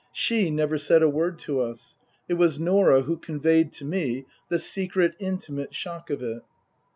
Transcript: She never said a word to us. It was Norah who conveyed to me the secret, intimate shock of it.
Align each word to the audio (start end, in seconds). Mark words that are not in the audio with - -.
She 0.11 0.49
never 0.49 0.79
said 0.79 1.03
a 1.03 1.09
word 1.09 1.37
to 1.41 1.59
us. 1.61 1.95
It 2.27 2.33
was 2.33 2.59
Norah 2.59 3.03
who 3.03 3.17
conveyed 3.17 3.71
to 3.73 3.85
me 3.85 4.25
the 4.49 4.57
secret, 4.57 5.13
intimate 5.19 5.75
shock 5.75 6.09
of 6.09 6.23
it. 6.23 6.41